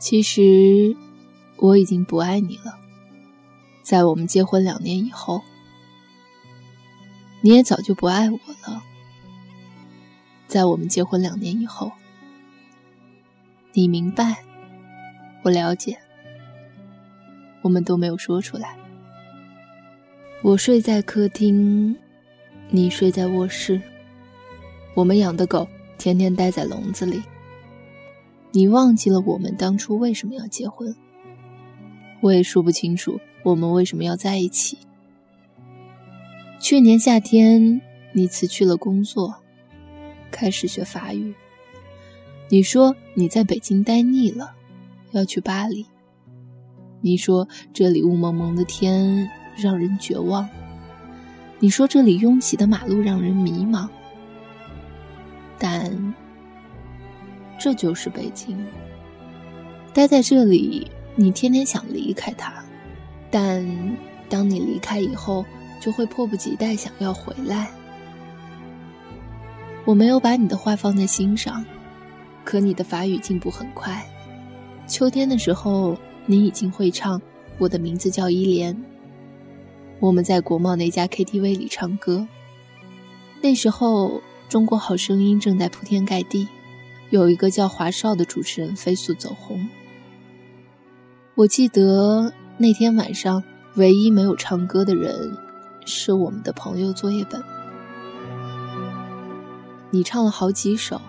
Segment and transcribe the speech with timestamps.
[0.00, 0.96] 其实
[1.58, 2.78] 我已经不爱你了。
[3.82, 5.42] 在我们结婚两年以后，
[7.42, 8.82] 你也早就不爱我了。
[10.46, 11.92] 在我们结婚两年以后，
[13.74, 14.42] 你明白，
[15.42, 15.98] 我了解，
[17.60, 18.76] 我们都没有说出来。
[20.42, 21.94] 我睡在客厅，
[22.70, 23.78] 你睡在卧室。
[24.94, 27.22] 我们养的狗天天待在笼子里。
[28.52, 30.94] 你忘记了我们当初为什么要结婚？
[32.20, 34.76] 我也说不清楚我们为什么要在一起。
[36.58, 37.80] 去年夏天，
[38.12, 39.36] 你辞去了工作，
[40.30, 41.32] 开始学法语。
[42.48, 44.52] 你说你在北京待腻了，
[45.12, 45.86] 要去巴黎。
[47.00, 50.48] 你说这里雾蒙蒙的天让人绝望。
[51.60, 53.88] 你说这里拥挤的马路让人迷茫。
[55.56, 56.14] 但。
[57.60, 58.58] 这就是北京。
[59.92, 62.54] 待在这里，你天天想离开它，
[63.30, 63.64] 但
[64.30, 65.44] 当你离开以后，
[65.78, 67.70] 就会迫不及待想要回来。
[69.84, 71.62] 我没有把你的话放在心上，
[72.44, 74.06] 可你的法语进步很快。
[74.86, 77.18] 秋天的时候，你已经会唱
[77.58, 78.74] 《我的名字叫依莲》。
[79.98, 82.26] 我们在国贸那家 KTV 里唱歌。
[83.42, 84.18] 那时候，
[84.48, 86.48] 《中国好声音》正在铺天盖地。
[87.10, 89.68] 有一个叫华少的主持人飞速走红。
[91.34, 93.42] 我记得那天晚上，
[93.74, 95.36] 唯一没有唱歌的人
[95.84, 97.42] 是我们的朋友作业本。
[99.90, 101.00] 你唱了好几首，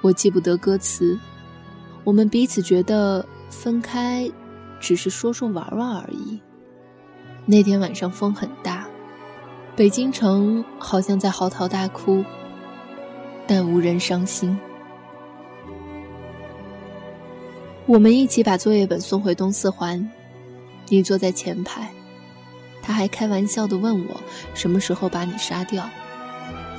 [0.00, 1.18] 我记不得歌词。
[2.02, 4.30] 我们彼此觉得分开
[4.80, 6.40] 只是说说玩玩而已。
[7.44, 8.86] 那天晚上风很大，
[9.74, 12.24] 北京城好像在嚎啕大哭，
[13.46, 14.58] 但无人伤心。
[17.86, 20.10] 我们一起把作业本送回东四环，
[20.88, 21.88] 你坐在前排，
[22.82, 24.20] 他还开玩笑的问我
[24.54, 25.88] 什么时候把你杀掉。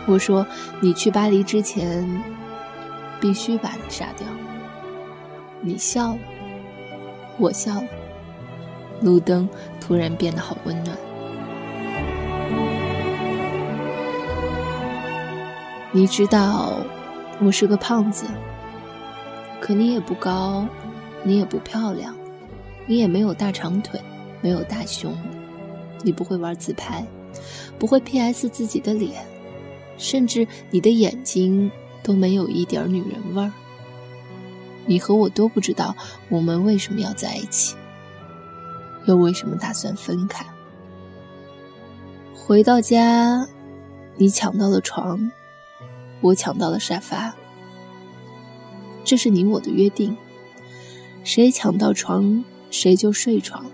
[0.06, 0.46] 我说
[0.82, 2.06] 你去巴黎之前，
[3.22, 4.28] 必须把你杀掉。
[5.62, 6.20] 你笑了，
[7.38, 7.88] 我笑了，
[9.00, 9.48] 路灯
[9.80, 10.98] 突然变得好温暖。
[15.94, 16.82] 你知道
[17.40, 18.26] 我是个胖子，
[19.62, 20.68] 可你也不高。
[21.28, 22.16] 你也不漂亮，
[22.86, 24.02] 你也没有大长腿，
[24.40, 25.14] 没有大胸，
[26.02, 27.06] 你不会玩自拍，
[27.78, 29.26] 不会 P.S 自己的脸，
[29.98, 31.70] 甚至你的眼睛
[32.02, 33.52] 都没有一点女人味儿。
[34.86, 35.94] 你和我都不知道
[36.30, 37.76] 我们为什么要在一起，
[39.06, 40.46] 又为什么打算分开。
[42.34, 43.46] 回到家，
[44.16, 45.30] 你抢到了床，
[46.22, 47.36] 我抢到了沙发，
[49.04, 50.16] 这是你我的约定。
[51.28, 53.66] 谁抢到床，谁就睡床。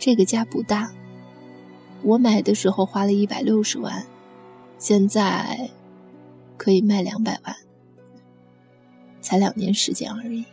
[0.00, 0.92] 这个家不大，
[2.02, 4.04] 我买的时候花了一百六十万，
[4.80, 5.70] 现在
[6.56, 7.54] 可以卖两百万，
[9.20, 10.44] 才两年时间而已。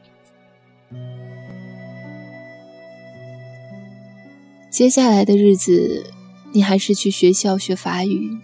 [4.70, 6.14] 接下来的日子，
[6.54, 8.38] 你还是去学校学法语，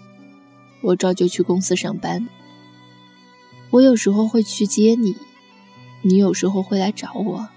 [0.82, 2.28] 我照旧去公司上班。
[3.70, 5.16] 我有时候会去接你。
[6.02, 7.48] 你有时候会来找我，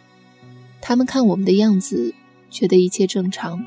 [0.80, 2.14] 他们看我们的样子，
[2.50, 3.64] 觉得一切正常。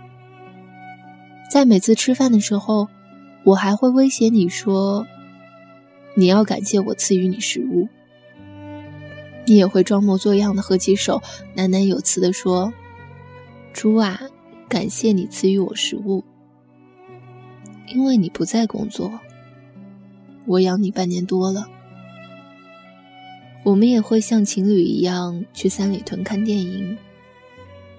[1.52, 2.88] 在每次吃饭的时候，
[3.44, 5.08] 我还会威胁你说
[6.16, 7.88] ：“你要感谢我赐予你食物。”
[9.48, 11.22] 你也会装模作样的合起手，
[11.56, 12.74] 喃喃有词的说
[13.72, 14.20] ：“猪啊，
[14.68, 16.22] 感谢你赐予我食物，
[17.88, 19.20] 因为你不在工作，
[20.46, 21.68] 我养你半年多了。”
[23.68, 26.98] 我们也会像情侣一样去三里屯看电影，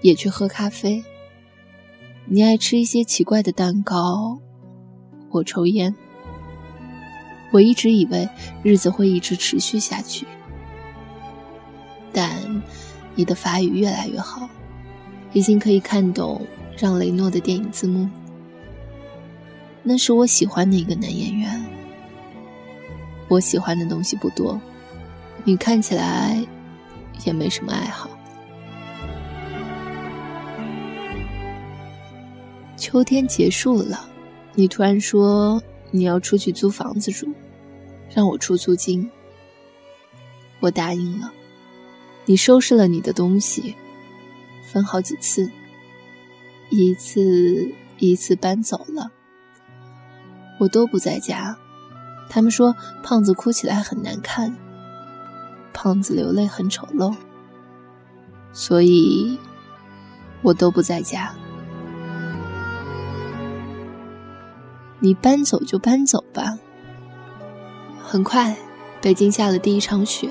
[0.01, 1.05] 也去喝咖啡。
[2.25, 4.39] 你爱吃一些奇怪的蛋糕，
[5.29, 5.95] 我抽烟。
[7.51, 8.27] 我一直以为
[8.63, 10.27] 日子会一直持续下去，
[12.15, 12.41] 但
[13.15, 14.49] 你的法语越来越好，
[15.35, 16.47] 已经可以看懂
[16.79, 18.09] 让雷诺的电影字幕。
[19.83, 21.63] 那是我喜欢的一个男演员。
[23.29, 24.59] 我喜欢的东西不多。
[25.49, 26.47] 你看起来
[27.25, 28.11] 也没什么爱好。
[32.77, 34.07] 秋天结束了，
[34.53, 37.33] 你突然说你要出去租房子住，
[38.15, 39.11] 让我出租金。
[40.61, 41.33] 我答应了。
[42.27, 43.75] 你收拾了你的东西，
[44.71, 45.51] 分好几次，
[46.69, 49.11] 一次一次搬走了。
[50.61, 51.57] 我都不在家，
[52.29, 54.55] 他们说胖子哭起来很难看。
[55.81, 57.15] 胖子流泪很丑陋，
[58.53, 59.39] 所以
[60.43, 61.33] 我都不在家。
[64.99, 66.59] 你搬走就搬走吧。
[68.03, 68.57] 很快，
[69.01, 70.29] 北京下了第一场雪。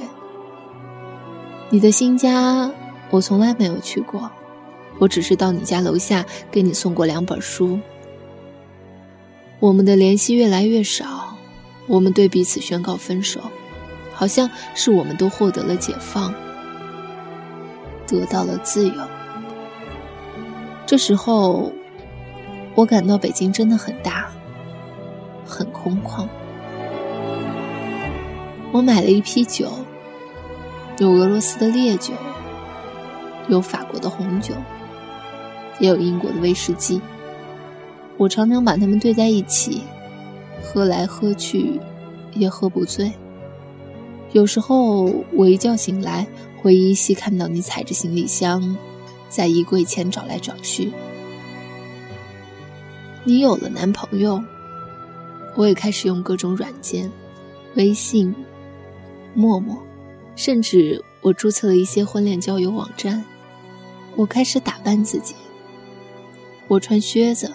[1.70, 2.70] 你的新家
[3.10, 4.30] 我从来没有去过，
[5.00, 7.80] 我只是到你家楼下给你送过两本书。
[9.62, 11.38] 我们的联系越来越少，
[11.88, 13.40] 我们对彼此宣告分手，
[14.18, 16.34] 好像是我们都获得了解放，
[18.08, 18.96] 得到了自由。
[20.88, 21.72] 这时候，
[22.74, 24.28] 我感到北京真的很大。
[25.46, 26.28] 很空旷。
[28.74, 29.72] 我买了一批酒，
[30.98, 32.14] 有俄罗斯的烈酒，
[33.48, 34.54] 有法国的红酒，
[35.80, 37.00] 也有英国的威士忌。
[38.18, 39.84] 我常常把它们兑在一起，
[40.62, 41.80] 喝来喝去，
[42.34, 43.14] 也喝不醉。
[44.34, 46.28] 有时候我一觉醒来，
[46.62, 48.78] 会依稀看到你踩着行李箱，
[49.30, 50.92] 在衣柜前找来找去。
[53.24, 54.44] 你有了男朋友。
[55.56, 57.12] 我也开始用各种软件，
[57.74, 58.32] 微信、
[59.34, 59.76] 陌陌，
[60.36, 63.26] 甚至我注册了一些婚恋交友网站。
[64.16, 65.34] 我开始打扮自己，
[66.68, 67.52] 我穿靴子、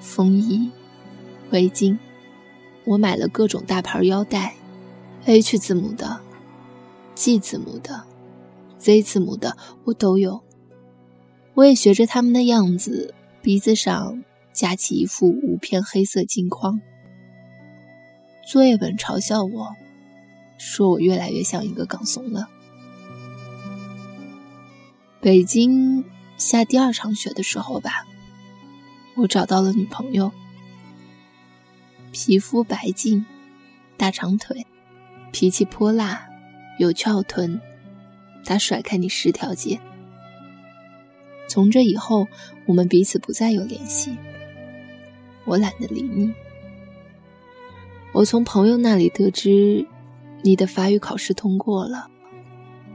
[0.00, 0.68] 风衣、
[1.50, 1.96] 围巾，
[2.82, 4.56] 我买了各种大牌腰带
[5.24, 6.20] ，H 字母的、
[7.14, 8.04] G 字母的、
[8.78, 10.42] Z 字母的，我都有。
[11.54, 16.80] 我也学着他们的样子，鼻子上架起一副五片黑色镜框。
[18.46, 19.74] 作业本嘲笑我，
[20.58, 22.48] 说我越来越像一个港怂了。
[25.20, 26.04] 北京
[26.36, 28.06] 下第二场雪的时候吧，
[29.14, 30.30] 我找到了女朋友，
[32.12, 33.24] 皮肤白净，
[33.96, 34.66] 大长腿，
[35.34, 36.28] 脾气泼辣，
[36.78, 37.60] 有翘臀，
[38.44, 39.80] 他甩开你十条街。
[41.48, 42.28] 从这以后，
[42.66, 44.16] 我们彼此不再有联系，
[45.44, 46.32] 我懒得理你。
[48.12, 49.84] 我从朋友那里得知，
[50.42, 52.08] 你的法语考试通过了，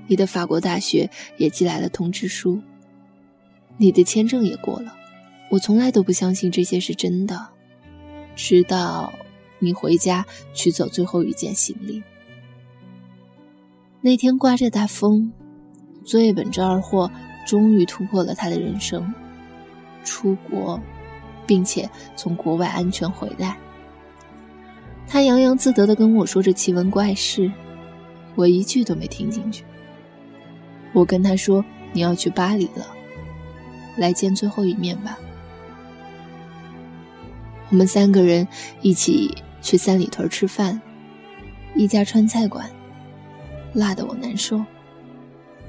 [0.07, 2.61] 你的法国大学也寄来了通知书，
[3.75, 4.95] 你的签证也过了。
[5.49, 7.49] 我从来都不相信这些是真的，
[8.33, 9.11] 直到
[9.59, 12.01] 你回家取走最后一件行李。
[14.01, 15.29] 那天刮着大风，
[16.05, 17.11] 作业本这二货
[17.45, 19.13] 终于突破了他的人生，
[20.05, 20.79] 出国，
[21.45, 23.57] 并且从国外安全回来。
[25.05, 27.51] 他洋洋自得地跟我说着奇闻怪事，
[28.35, 29.65] 我一句都没听进去。
[30.93, 32.87] 我跟他说：“你要去巴黎了，
[33.97, 35.19] 来见最后一面吧。”
[37.69, 38.47] 我们三个人
[38.81, 40.81] 一起去三里屯吃饭，
[41.75, 42.69] 一家川菜馆，
[43.73, 44.63] 辣得我难受。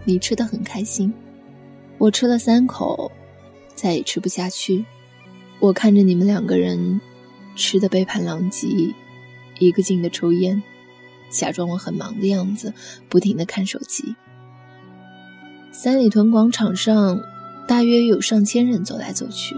[0.04, 1.12] 你吃的很开心，
[1.98, 3.10] 我吃了三口，
[3.74, 4.84] 再也吃不下去。
[5.58, 7.00] 我看着你们两个人
[7.54, 8.68] 吃的杯盘狼藉。
[9.58, 10.62] 一个劲的抽烟，
[11.28, 12.72] 假装我很忙的样子，
[13.10, 14.14] 不停的看手机。
[15.70, 17.20] 三里屯广场上，
[17.68, 19.54] 大约有上千人走来走去。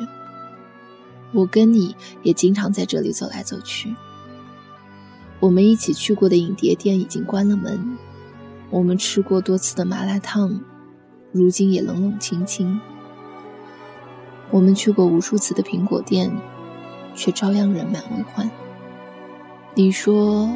[1.33, 3.95] 我跟你也经常在这里走来走去。
[5.39, 7.97] 我们一起去过的影碟店已经关了门，
[8.73, 10.59] 我们吃过多次的麻辣烫，
[11.31, 12.81] 如今也冷冷清清。
[14.51, 16.35] 我们去过无数次的苹果店，
[17.15, 18.51] 却照样人满为患。
[19.75, 20.51] 你说：“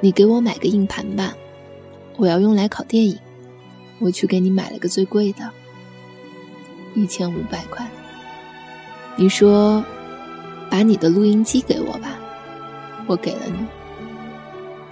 [0.00, 1.34] 你给我买个硬盘吧，
[2.16, 3.18] 我要用来拷电影。
[3.98, 5.50] 我去给你买了个最贵的，
[6.94, 7.86] 一千五百块。”
[9.16, 9.84] 你说
[10.70, 12.18] ：“把你的录音机给我吧，
[13.06, 13.58] 我给了你。”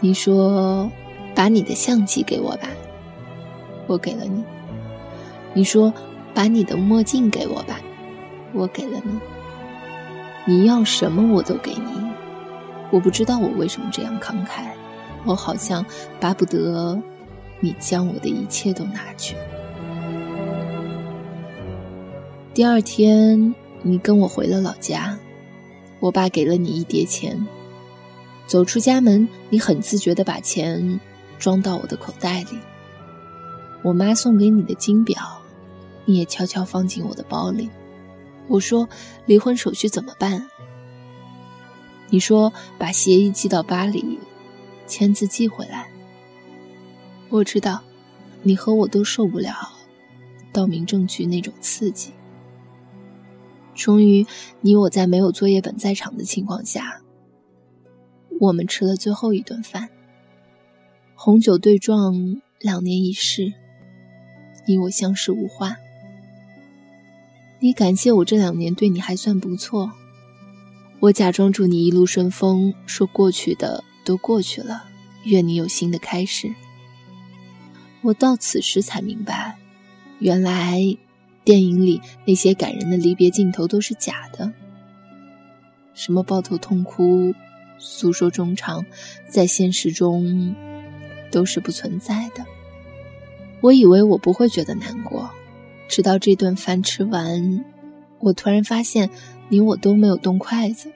[0.00, 0.90] 你说
[1.34, 2.68] ：“把你的相机给我吧，
[3.86, 4.42] 我给了你。”
[5.54, 5.92] 你说
[6.32, 7.80] ：“把你的墨镜给我吧，
[8.52, 9.18] 我给了你。”
[10.44, 12.10] 你要什么我都给你。
[12.90, 14.64] 我不知道我为什么这样慷慨，
[15.24, 15.84] 我好像
[16.20, 17.00] 巴不得
[17.60, 19.36] 你将我的一切都拿去。
[22.52, 25.16] 第二天，你跟我回了老家，
[26.00, 27.46] 我爸给了你一叠钱。
[28.46, 31.00] 走出家门，你很自觉地把钱
[31.42, 32.58] 装到我的口袋里。
[33.82, 35.42] 我妈送给你的金表，
[36.04, 37.68] 你也悄悄放进我的包里。
[38.46, 38.88] 我说
[39.26, 40.48] ：“离婚手续怎么办？”
[42.10, 44.20] 你说把协议寄到巴黎，
[44.86, 45.90] 签字寄回来。
[47.28, 47.82] 我知道，
[48.42, 49.52] 你和我都受不了
[50.52, 52.12] 到民政局那种刺激。
[53.74, 54.24] 终于，
[54.60, 57.00] 你我在没有作业本在场的情况下，
[58.38, 59.88] 我们吃了最后一顿饭。
[61.24, 63.52] 红酒对撞，两年一世。
[64.66, 65.76] 你我相视无话。
[67.60, 69.92] 你感谢我这两年对你还算不错，
[70.98, 74.86] 我假装祝你一路顺风，说过去的都过去了，
[75.22, 76.52] 愿你有新的开始。
[78.00, 79.56] 我到此时才明白，
[80.18, 80.80] 原来
[81.44, 84.52] 电影里那些感人的离别镜头都是假的，
[85.94, 87.32] 什么抱头痛哭、
[87.78, 88.84] 诉说衷肠，
[89.28, 90.52] 在现实中
[91.32, 92.44] 都是不存在的。
[93.60, 95.28] 我以为我不会觉得难过。
[95.88, 97.64] 直到这顿饭吃完，
[98.20, 99.10] 我突然发现
[99.48, 100.92] 你我都没有动筷子。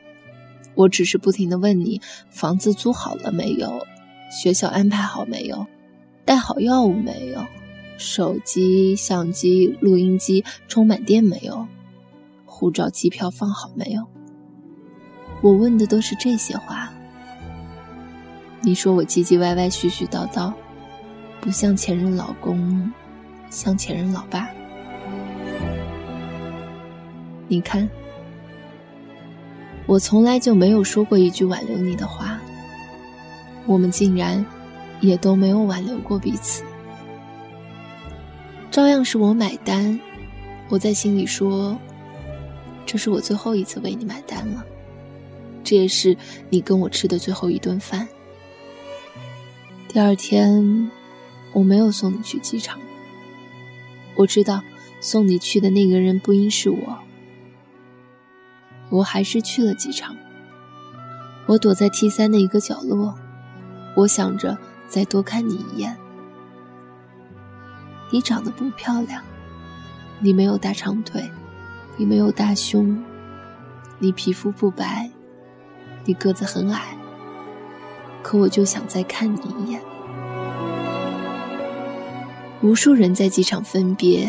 [0.75, 2.01] 我只是不停地问你：
[2.31, 3.85] 房子租好了没有？
[4.31, 5.67] 学校安排好没有？
[6.25, 7.45] 带好药物没有？
[7.99, 11.67] 手机、相机、录音机充满电没有？
[12.45, 14.07] 护照、机票放好没有？
[15.43, 16.93] 我问的都是这些话。
[18.67, 20.53] 你说我唧唧歪歪、絮絮叨叨，
[21.41, 22.93] 不像前任老公，
[23.49, 24.51] 像前任老爸。
[27.47, 27.89] 你看，
[29.87, 32.41] 我从来就没有说过一句挽留你的话，
[33.67, 34.45] 我们竟然
[35.01, 36.65] 也都没有挽留过彼此，
[38.73, 39.97] 照样是我买单。
[40.69, 41.79] 我在心里说，
[42.85, 44.65] 这是我最后一次为你买单了，
[45.63, 46.17] 这也是
[46.51, 48.09] 你跟我吃的最后一顿饭。
[49.97, 50.91] 第二天，
[51.55, 52.79] 我没有送你去机场，
[54.15, 54.61] 我知道
[55.01, 56.99] 送你去的那个人不应是我。
[58.91, 60.15] 我还是去了机场。
[61.47, 63.15] 我躲在 T 三的一个角落，
[63.95, 65.97] 我想着再多看你一眼。
[68.11, 69.23] 你长得不漂亮，
[70.21, 71.31] 你没有大长腿，
[71.97, 73.03] 你没有大胸，
[73.99, 75.11] 你皮肤不白，
[76.05, 76.99] 你个子很矮。
[78.23, 79.81] 可我就想再看你一眼。
[82.63, 84.29] 无数人在机场分别，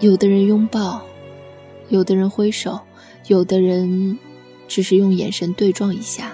[0.00, 1.02] 有的人拥抱，
[1.88, 2.80] 有的人挥手。
[3.26, 4.18] 有的人
[4.66, 6.32] 只是用眼神对撞一下，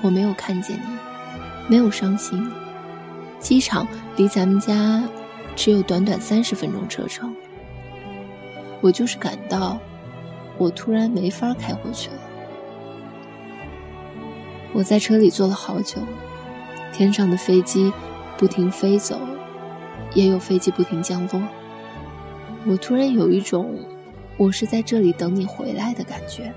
[0.00, 0.96] 我没有看见你，
[1.68, 2.50] 没有伤心。
[3.38, 5.02] 机场离咱们家
[5.56, 7.34] 只有短短三十分钟车程，
[8.80, 9.78] 我就是感到
[10.56, 12.20] 我突然没法开回去了。
[14.72, 15.98] 我在车里坐了好久，
[16.94, 17.92] 天上的飞机
[18.40, 19.20] 不停飞走，
[20.14, 21.42] 也有飞机不停降落。
[22.66, 23.78] 我突然有一种。
[24.38, 26.50] 我是在这里等你回来的感觉。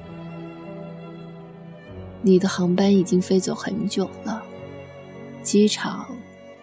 [2.22, 4.42] 你的航班已经飞走很久了，
[5.42, 6.08] 机场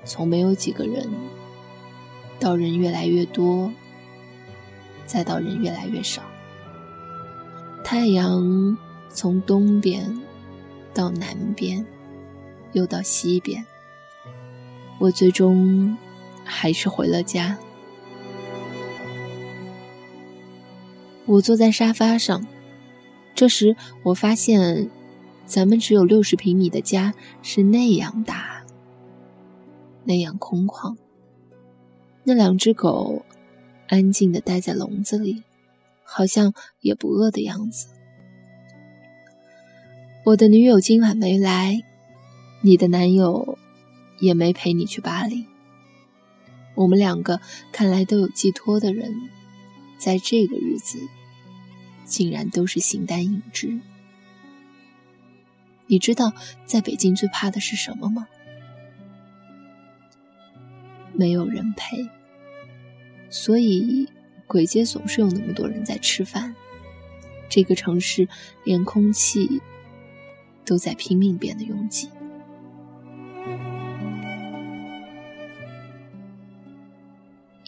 [0.02, 1.06] 从没有几个人，
[2.38, 3.70] 到人越来越多，
[5.04, 6.22] 再到人越来越少。
[7.84, 8.78] 太阳
[9.10, 10.18] 从东边
[10.94, 11.84] 到南边，
[12.72, 13.62] 又到西边，
[15.00, 15.96] 我最终
[16.44, 17.58] 还是回了家。
[21.24, 22.46] 我坐在沙发上，
[23.34, 24.90] 这时我发现，
[25.46, 28.62] 咱们只有六十平米的家是那样大，
[30.04, 30.96] 那样空旷。
[32.22, 33.24] 那两只狗
[33.88, 35.42] 安静的待在笼子里，
[36.04, 37.88] 好像也不饿的样子。
[40.26, 41.80] 我的女友今晚没来，
[42.60, 43.56] 你的男友
[44.20, 45.46] 也没陪你去巴黎。
[46.76, 47.40] 我们两个
[47.72, 49.28] 看来都有寄托的人，
[49.98, 50.98] 在这个日子。
[52.04, 53.78] 竟然都是形单影只。
[55.86, 56.32] 你知道
[56.66, 58.26] 在北京最怕的是什么吗？
[61.12, 62.08] 没有人陪。
[63.30, 64.08] 所以
[64.48, 66.56] 鬼街总是有那么多人在吃饭。
[67.48, 68.26] 这个城市
[68.64, 69.62] 连空气
[70.64, 72.08] 都在拼命变得拥挤。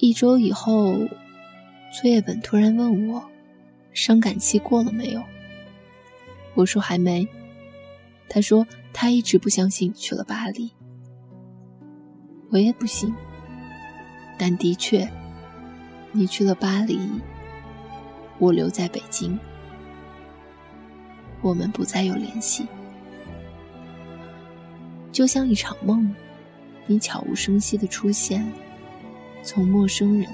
[0.05, 0.95] 一周以后，
[1.93, 3.23] 作业本突然问我。
[3.93, 5.23] 伤感期过了没有？
[6.55, 7.25] 我说还没。
[8.29, 10.73] 他说他一直不相信你去了巴黎。
[12.51, 13.15] 我也不信。
[14.37, 15.09] 但的确，
[16.11, 16.99] 你去了巴黎，
[18.41, 19.39] 我留在北京，
[21.43, 22.67] 我们不再有联系，
[25.13, 26.13] 就像一场梦，
[26.87, 28.45] 你悄无声息的出现，
[29.43, 30.29] 从陌生人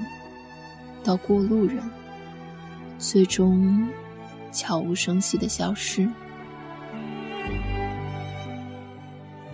[1.02, 1.78] 到过路人。
[2.98, 3.88] 最终，
[4.50, 6.08] 悄无声息的消失。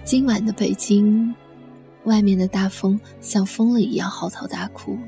[0.02, 1.34] 今晚的北京，
[2.04, 4.98] 外面的大风像疯了一样嚎啕大哭。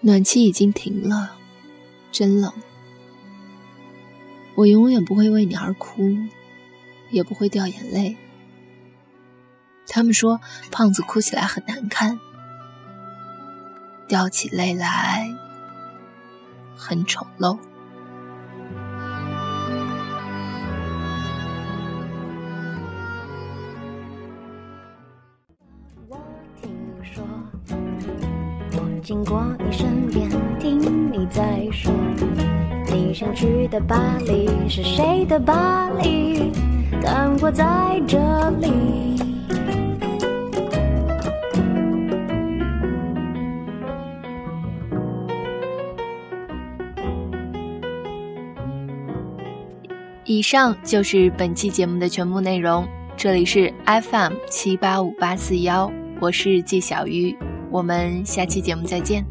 [0.00, 1.36] 暖气已经停了，
[2.10, 2.52] 真冷。
[4.56, 6.16] 我永远不会为你而哭，
[7.10, 8.16] 也不会掉眼泪。
[9.86, 10.40] 他们说
[10.72, 12.18] 胖子哭起来很难看，
[14.08, 15.28] 掉起泪来
[16.76, 17.58] 很丑陋。
[26.08, 26.16] 我
[26.60, 26.70] 听
[27.02, 27.24] 说，
[28.72, 31.92] 我经过你身边，听你在说，
[32.86, 36.52] 你想去的巴黎是谁的巴黎？
[37.02, 39.25] 但我在这里。
[50.26, 52.86] 以上就是本期节目的全部内容。
[53.16, 55.90] 这里是 FM 七八五八四幺，
[56.20, 57.36] 我是季小鱼，
[57.70, 59.24] 我们下期节目再见。